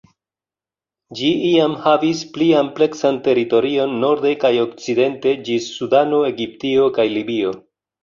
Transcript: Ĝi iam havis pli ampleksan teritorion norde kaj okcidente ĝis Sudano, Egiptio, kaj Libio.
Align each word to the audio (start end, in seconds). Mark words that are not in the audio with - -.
Ĝi 1.19 1.29
iam 1.49 1.75
havis 1.83 2.23
pli 2.39 2.47
ampleksan 2.63 3.21
teritorion 3.29 3.95
norde 4.07 4.35
kaj 4.47 4.53
okcidente 4.65 5.37
ĝis 5.47 5.71
Sudano, 5.79 6.27
Egiptio, 6.35 6.93
kaj 7.01 7.11
Libio. 7.17 7.59